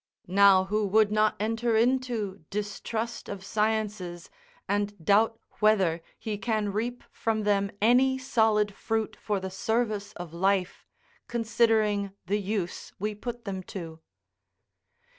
[0.25, 4.31] Now, who would not enter into distrust of sciences,
[4.67, 10.33] and doubt whether he can reap from them any solid fruit for the service of
[10.33, 10.87] life,
[11.27, 13.99] considering the use we put them to?